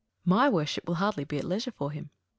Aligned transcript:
My 0.25 0.49
worship 0.49 0.87
will 0.87 0.95
hardly 0.95 1.25
be 1.25 1.37
at 1.37 1.43
leisure 1.43 1.69
for 1.69 1.91
him. 1.91 2.09